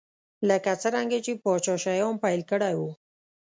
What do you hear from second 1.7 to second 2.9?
شیام پیل کړی و.